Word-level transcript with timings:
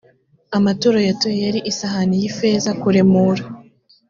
amaturo 0.57 0.97
yatuye 1.07 1.37
yari 1.47 1.59
isahani 1.71 2.15
y 2.21 2.25
ifeza 2.29 2.69
kuremura 2.81 3.43